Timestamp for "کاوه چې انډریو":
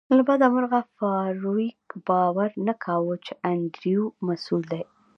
2.83-4.03